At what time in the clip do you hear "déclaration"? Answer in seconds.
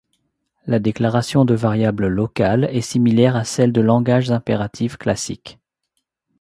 0.79-1.45